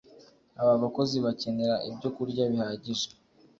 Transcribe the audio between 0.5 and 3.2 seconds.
Aba bakozi bakenera ibyokurya bihagije